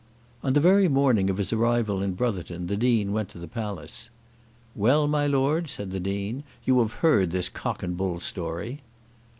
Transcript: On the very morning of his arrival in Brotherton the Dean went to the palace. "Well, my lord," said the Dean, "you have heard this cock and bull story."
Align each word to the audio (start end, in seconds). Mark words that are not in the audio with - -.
On 0.41 0.53
the 0.53 0.59
very 0.59 0.87
morning 0.87 1.29
of 1.29 1.37
his 1.37 1.53
arrival 1.53 2.01
in 2.01 2.15
Brotherton 2.15 2.65
the 2.65 2.75
Dean 2.75 3.11
went 3.13 3.29
to 3.29 3.37
the 3.37 3.47
palace. 3.47 4.09
"Well, 4.75 5.07
my 5.07 5.27
lord," 5.27 5.69
said 5.69 5.91
the 5.91 5.99
Dean, 5.99 6.41
"you 6.65 6.79
have 6.79 6.91
heard 7.05 7.29
this 7.29 7.49
cock 7.49 7.83
and 7.83 7.95
bull 7.95 8.19
story." 8.19 8.81